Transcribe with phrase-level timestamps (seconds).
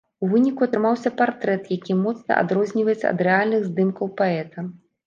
[0.25, 4.71] У выніку атрымаўся партрэт, які моцна адрозніваецца ад рэальных здымкаў паэта.